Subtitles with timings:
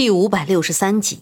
[0.00, 1.18] 第五百六十三集，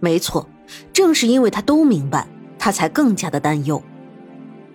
[0.00, 0.48] 没错，
[0.92, 2.26] 正是因为他都明白，
[2.58, 3.80] 他才更加的担忧。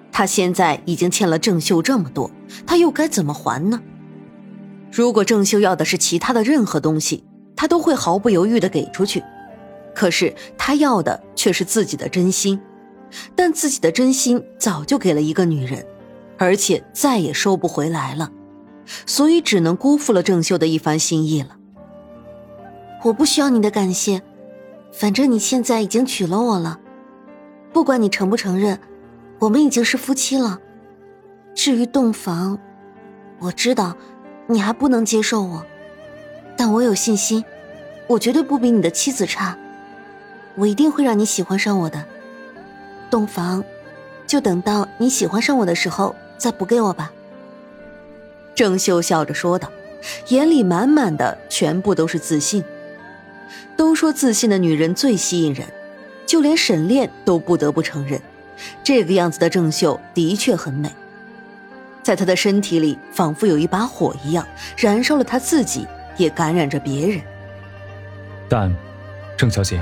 [0.09, 2.31] 他现在已经欠了郑秀这么多，
[2.65, 3.81] 他又该怎么还呢？
[4.89, 7.25] 如果郑秀要的是其他的任何东西，
[7.57, 9.21] 他都会毫不犹豫的给出去。
[9.93, 12.57] 可是他要的却是自己的真心，
[13.35, 15.85] 但自己的真心早就给了一个女人，
[16.37, 18.31] 而且再也收不回来了，
[19.05, 21.57] 所以只能辜负了郑秀的一番心意了。
[23.03, 24.21] 我不需要你的感谢，
[24.93, 26.79] 反正你现在已经娶了我了，
[27.73, 28.79] 不管你承不承认，
[29.39, 30.57] 我们已经是夫妻了。
[31.53, 32.57] 至于洞房，
[33.39, 33.97] 我知道
[34.47, 35.65] 你还不能接受我，
[36.55, 37.43] 但我有信心，
[38.07, 39.57] 我绝对不比你的妻子差，
[40.55, 42.05] 我一定会让你喜欢上我的。
[43.09, 43.61] 洞房，
[44.25, 47.11] 就等到你喜欢上我的时候再补给我吧。
[48.55, 49.69] 郑秀笑着说道，
[50.29, 52.63] 眼里满满的全部都是自信。
[53.75, 55.67] 都说自信的女人最吸引人，
[56.25, 58.21] 就连沈炼都不得不承认，
[58.83, 60.89] 这个样子的郑秀的确很美。
[62.01, 64.45] 在她的身体里，仿佛有一把火一样，
[64.77, 65.87] 燃烧了她自己，
[66.17, 67.21] 也感染着别人。
[68.49, 68.75] 但，
[69.37, 69.81] 郑小姐，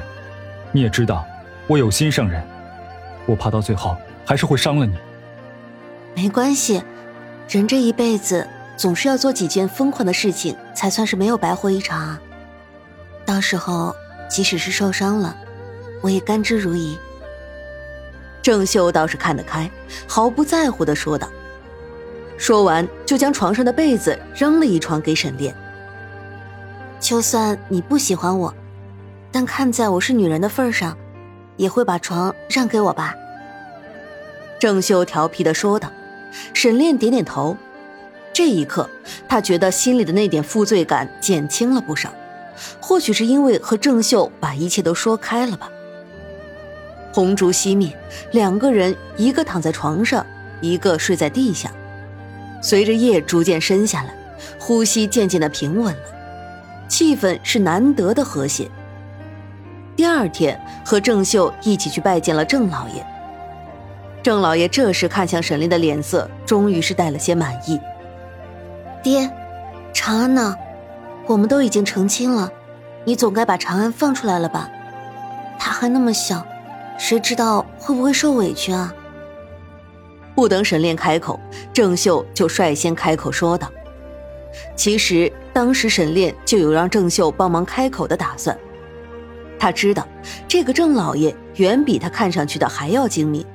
[0.72, 1.26] 你也知道，
[1.68, 2.44] 我有心上人，
[3.26, 4.96] 我怕到最后还是会伤了你。
[6.16, 6.84] 没关系，
[7.50, 12.22] 人这一辈子总是要做几件疯狂的事情，才算是没有白活一场啊。
[13.32, 13.96] 到时候，
[14.28, 15.34] 即使是受伤了，
[16.02, 16.98] 我也甘之如饴。
[18.42, 19.72] 郑秀倒是看得开，
[20.06, 21.30] 毫不在乎的说道。
[22.38, 25.56] 说完，就将床上的被子扔了一床给沈炼。
[27.00, 28.54] 就算你不喜欢我，
[29.32, 30.98] 但看在我是女人的份上，
[31.56, 33.16] 也会把床让给我吧。
[34.60, 35.90] 郑秀调皮的说道。
[36.54, 37.56] 沈炼点点头。
[38.34, 38.90] 这一刻，
[39.30, 42.14] 他觉得心里的那点负罪感减轻了不少。
[42.80, 45.70] 或许是因为和郑秀把一切都说开了吧。
[47.14, 47.92] 红烛熄灭，
[48.32, 50.26] 两个人一个躺在床上，
[50.62, 51.72] 一个睡在地下。
[52.62, 54.14] 随着夜逐渐深下来，
[54.60, 56.02] 呼吸渐渐的平稳了，
[56.88, 58.70] 气氛是难得的和谐。
[59.96, 63.06] 第二天，和郑秀一起去拜见了郑老爷。
[64.24, 67.80] 郑老爷这时看向沈炼的脸色，终于是带了些满意。
[69.04, 69.30] 爹，
[69.94, 70.56] 长安呢？
[71.32, 72.52] 我们都已经成亲了，
[73.06, 74.70] 你总该把长安放出来了吧？
[75.58, 76.46] 他还那么小，
[76.98, 78.94] 谁知道会不会受委屈啊？
[80.36, 81.40] 不等沈炼开口，
[81.72, 83.72] 郑秀就率先开口说道
[84.76, 88.58] ：“其实当时沈炼就有让郑秀帮忙开口的打算，
[89.58, 90.06] 他知道
[90.50, 93.46] 这个郑老爷远比他看上去的还要精明。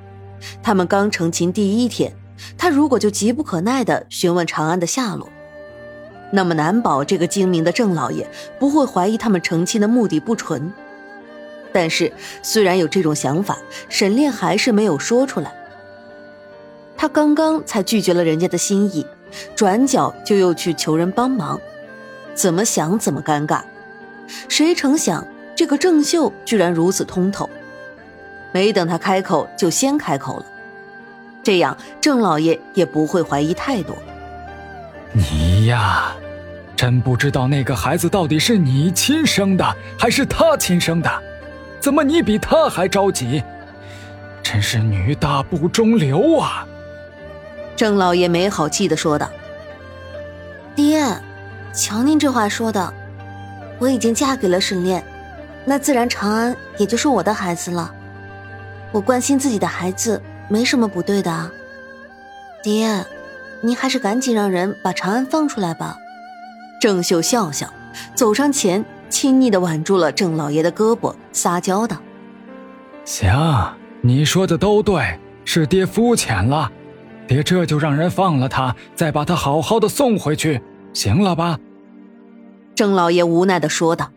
[0.62, 2.10] 他们刚成亲第一天，
[2.56, 5.28] 他如果就急不可耐地询问长安的下落。”
[6.30, 8.28] 那么难保这个精明的郑老爷
[8.58, 10.72] 不会怀疑他们成亲的目的不纯。
[11.72, 15.54] 但是虽然有这种想法，沈炼还是没有说出来。
[16.96, 19.06] 他刚刚才拒绝了人家的心意，
[19.54, 21.60] 转角就又去求人帮忙，
[22.34, 23.60] 怎么想怎么尴尬。
[24.48, 27.48] 谁成想这个郑秀居然如此通透，
[28.52, 30.46] 没等他开口就先开口了，
[31.42, 33.94] 这样郑老爷也不会怀疑太多。
[35.12, 36.12] 你呀，
[36.76, 41.10] 真不知道那个孩子到底是你亲生的还是他亲生的？
[41.80, 43.42] 怎么你比他还着急？
[44.42, 46.66] 真是女大不中留啊！
[47.76, 49.28] 郑老爷没好气的说道
[50.74, 51.04] ：“爹，
[51.72, 52.92] 瞧您这话说的，
[53.78, 55.02] 我已经嫁给了沈炼，
[55.64, 57.92] 那自然长安也就是我的孩子了。
[58.92, 61.50] 我关心自己的孩子没什么不对的，
[62.62, 63.04] 爹。”
[63.62, 65.96] 您还是赶紧让人把长安放出来吧。
[66.80, 67.72] 郑秀笑笑，
[68.14, 71.96] 走上前，亲昵的挽住了郑老爷的胳膊，撒娇道
[73.04, 73.32] ：“行，
[74.02, 76.70] 你说的都对，是爹肤浅了。
[77.26, 80.60] 爹这就让人放了他，再把他好好的送回去，
[80.92, 81.58] 行了吧？”
[82.76, 84.12] 郑老爷无奈的说道：“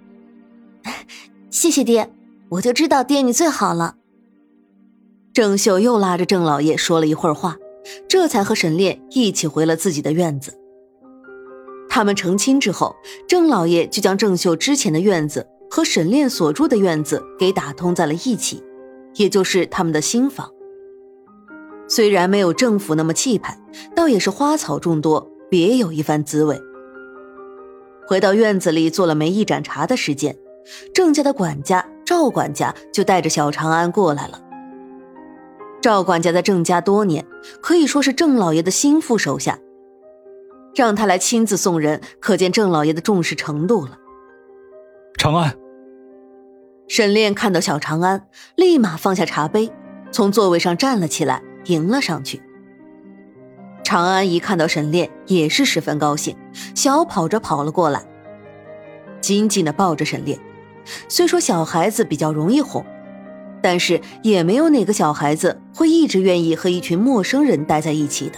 [1.50, 2.12] 谢谢爹，
[2.50, 3.96] 我就知道爹你最好了。”
[5.34, 7.56] 郑秀又拉着郑老爷说了一会儿话。
[8.08, 10.54] 这才和沈炼一起回了自己的院子。
[11.90, 12.96] 他们成亲之后，
[13.28, 18.64] 郑老爷就将郑秀之前的院子和沈炼所住的院子给打通在了一起，
[19.16, 20.50] 也就是他们的新房。
[21.88, 23.60] 虽然没有郑府那么气派，
[23.96, 26.62] 倒也是花草众多，别有一番滋味。
[28.06, 30.38] 回到院子里坐了没一盏茶的时间，
[30.94, 34.40] 郑家的管家赵管家就带着小长安过来了。
[35.82, 37.26] 赵管家在郑家多年，
[37.62, 39.58] 可以说是郑老爷的心腹手下。
[40.76, 43.98] 让他来亲自送人，可见郑老爷的重视程度了。
[45.18, 45.56] 长安。
[46.88, 49.72] 沈炼看到小长安，立马放下茶杯，
[50.12, 52.42] 从座位上站了起来，迎了上去。
[53.84, 56.36] 长安一看到沈炼，也是十分高兴，
[56.76, 58.04] 小跑着跑了过来，
[59.22, 60.40] 紧紧的抱着沈炼。
[61.08, 62.86] 虽说小孩子比较容易哄，
[63.62, 68.38] 但是也没有哪个小孩子会一直愿意和一群陌生人待在一起的。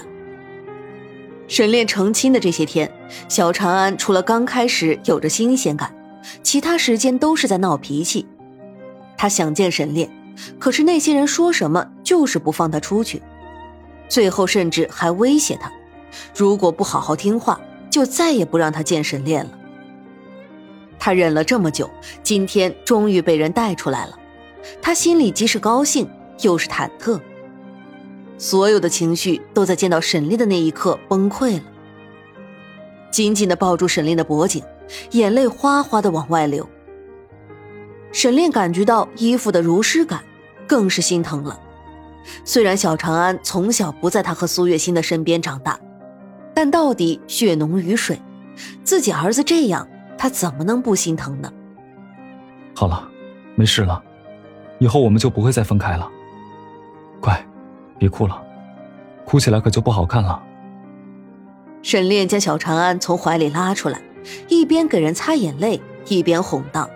[1.48, 2.90] 沈炼成亲的这些天，
[3.28, 5.94] 小长安除了刚开始有着新鲜感，
[6.42, 8.26] 其他时间都是在闹脾气。
[9.18, 10.10] 他想见沈炼，
[10.58, 13.22] 可是那些人说什么就是不放他出去，
[14.08, 15.70] 最后甚至还威胁他，
[16.34, 17.60] 如果不好好听话，
[17.90, 19.52] 就再也不让他见沈炼了。
[20.98, 21.90] 他忍了这么久，
[22.24, 24.18] 今天终于被人带出来了。
[24.82, 26.08] 他心里既是高兴，
[26.42, 27.20] 又是忐忑，
[28.38, 31.64] 所有的情绪都在见到沈炼的那一刻崩溃了。
[33.12, 34.64] 紧紧的抱住沈炼的脖颈，
[35.12, 36.68] 眼泪哗哗的往外流。
[38.12, 40.24] 沈炼感觉到衣服的如湿感，
[40.68, 41.60] 更是心疼了。
[42.46, 45.80] 虽然小长安从小不在他和苏月心的身边长大，
[46.54, 48.22] 但到底血浓于水，
[48.84, 49.88] 自己儿子这样。
[50.18, 51.52] 他怎么能不心疼呢？
[52.76, 53.10] 好了，
[53.56, 54.04] 没事了，
[54.82, 56.10] 以后我们就不会再分开了。
[57.20, 57.40] 乖，
[58.00, 58.42] 别哭了，
[59.24, 60.42] 哭起来可就不好看了。
[61.84, 64.02] 沈炼将小长安从怀里拉出来，
[64.48, 66.90] 一边给人擦眼泪，一边哄道：“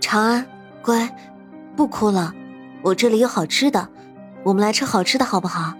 [0.00, 0.46] 长安，
[0.80, 1.14] 乖，
[1.76, 2.32] 不哭了，
[2.80, 3.86] 我这里有好吃的，
[4.42, 5.74] 我们来吃好吃的好不好？”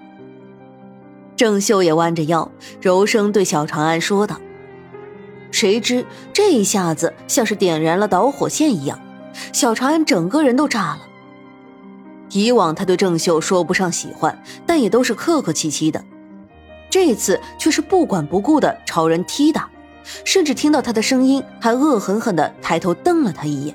[1.35, 2.51] 郑秀也弯着腰，
[2.83, 4.37] 柔声对小长安说道。
[5.51, 9.01] 谁知这一下子像是点燃了导火线一样，
[9.53, 11.01] 小长安整个人都炸了。
[12.31, 16.05] 以往他对郑秀说不上喜欢，但也都是客客气气的，
[16.91, 19.69] 这次却是不管不顾的朝人踢打，
[20.25, 23.75] 甚至听到他的声音还恶狠狠的抬头瞪了他一眼。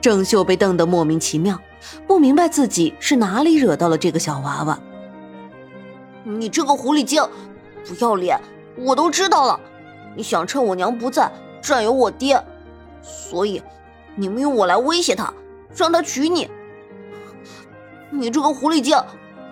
[0.00, 1.60] 郑秀被瞪得莫名其妙，
[2.06, 4.78] 不明白自己是哪里惹到了这个小娃娃。
[6.24, 7.22] 你这个狐狸精，
[7.86, 8.40] 不要脸！
[8.76, 9.60] 我都知道了。
[10.16, 11.30] 你想趁我娘不在
[11.60, 12.42] 占有我爹，
[13.02, 13.62] 所以
[14.14, 15.32] 你们用我来威胁他，
[15.74, 16.48] 让他娶你。
[18.10, 18.96] 你这个狐狸精，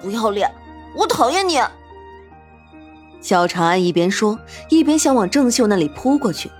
[0.02, 0.50] 不要脸！
[0.94, 1.58] 我讨厌你！
[3.20, 6.50] 小长安一边说，一边想往郑秀那里扑过去。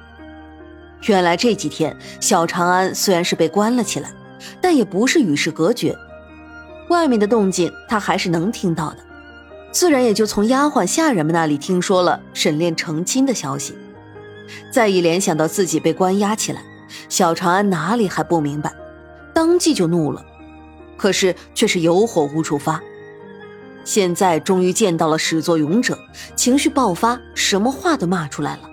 [1.07, 4.11] 原来这几天，小长安虽然是被关了起来，
[4.61, 5.97] 但也不是与世隔绝，
[6.89, 8.99] 外面的动静他还是能听到的，
[9.71, 13.75] 自然也就从丫鬟下人们那里听说了沈炼成亲的消息。
[14.71, 16.63] 再一联想到自己被关押起来，
[17.09, 18.73] 小长安哪里还不明白，
[19.35, 20.25] 当即就怒了，
[20.97, 22.81] 可是却是有火无处发。
[23.85, 25.99] 现在终于见到了始作俑者，
[26.37, 28.71] 情绪爆发，什么话都骂出来了。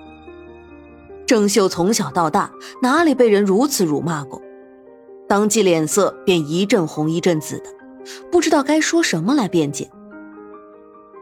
[1.25, 4.41] 郑秀从小到大哪里被人如此辱骂过，
[5.27, 7.65] 当即脸色便一阵红一阵紫的，
[8.31, 9.89] 不知道该说什么来辩解。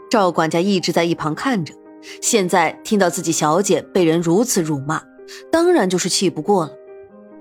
[0.10, 1.74] 赵管家一直在一旁看着。
[2.22, 5.02] 现在听到自己小姐被人如此辱骂，
[5.52, 6.72] 当然就是气不过了，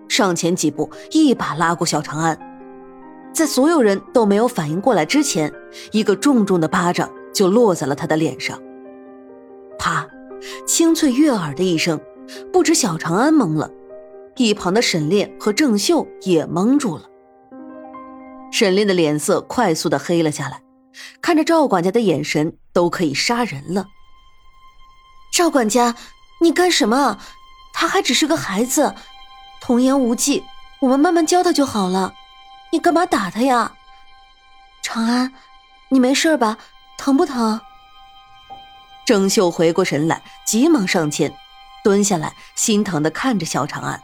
[0.09, 2.39] 上前几步，一把拉过小长安，
[3.33, 5.53] 在所有人都没有反应过来之前，
[5.93, 8.61] 一个重重的巴掌就落在了他的脸上。
[9.79, 10.07] 啪，
[10.67, 12.01] 清脆悦耳的一声，
[12.53, 13.71] 不止小长安懵了，
[14.37, 17.05] 一旁的沈炼和郑秀也懵住了。
[18.53, 20.63] 沈炼的脸色快速的黑了下来，
[21.21, 23.87] 看着赵管家的眼神都可以杀人了。
[25.33, 25.97] 赵管家，
[26.41, 27.19] 你干什么？
[27.73, 28.95] 他还只是个孩子，
[29.67, 30.45] 童言无忌，
[30.79, 32.13] 我们慢慢教他就好了。
[32.71, 33.73] 你干嘛打他呀？
[34.83, 35.33] 长安，
[35.89, 36.59] 你没事吧？
[36.99, 37.59] 疼不疼？
[39.07, 41.35] 郑秀回过神来，急忙上前，
[41.83, 44.03] 蹲下来，心疼的看着小长安。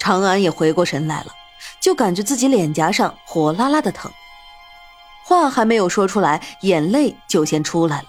[0.00, 1.32] 长安也回过神来了，
[1.78, 4.10] 就感觉自己脸颊上火辣辣的疼，
[5.22, 8.08] 话还没有说出来，眼泪就先出来了。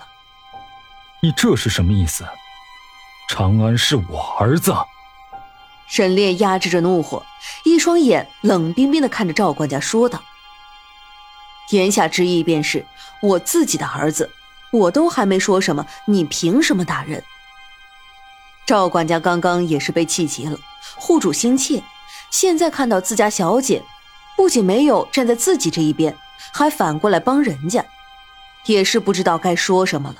[1.21, 2.25] 你这是什么意思？
[3.29, 4.73] 长安是我儿子。
[5.89, 7.25] 沈炼压制着怒火，
[7.63, 10.21] 一双眼冷冰冰的看着赵管家说道
[11.71, 12.85] ：“言下之意便是
[13.21, 14.29] 我自己的儿子，
[14.71, 17.23] 我都还没说什么，你凭什么打人？”
[18.67, 20.57] 赵管家刚刚也是被气急了，
[20.95, 21.81] 护主心切，
[22.29, 23.83] 现在看到自家小姐，
[24.37, 26.15] 不仅没有站在自己这一边，
[26.53, 27.83] 还反过来帮人家，
[28.65, 30.17] 也是不知道该说什么了。